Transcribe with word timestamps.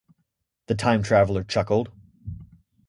The 0.65 0.73
Time 0.73 1.03
Traveler 1.03 1.43
chuckled. 1.43 1.91